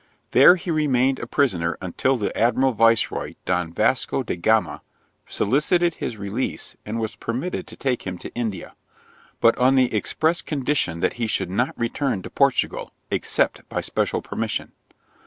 There 0.31 0.55
he 0.55 0.71
remained 0.71 1.19
a 1.19 1.27
prisoner 1.27 1.77
until 1.79 2.17
the 2.17 2.35
admiral 2.35 2.71
viceroy 2.73 3.35
Don 3.45 3.71
Vasco 3.71 4.23
da 4.23 4.35
Gama, 4.35 4.81
solicited 5.27 5.93
his 5.93 6.17
release, 6.17 6.75
and 6.87 6.99
was 6.99 7.15
permitted 7.15 7.67
to 7.67 7.75
take 7.75 8.01
him 8.07 8.17
to 8.17 8.33
India; 8.33 8.73
but 9.41 9.55
on 9.59 9.75
the 9.75 9.93
express 9.93 10.41
condition 10.41 11.01
that 11.01 11.13
he 11.21 11.27
should 11.27 11.51
not 11.51 11.77
return 11.77 12.23
to 12.23 12.31
Portugal, 12.31 12.91
except 13.11 13.69
by 13.69 13.81
special 13.81 14.23
permission. 14.23 14.71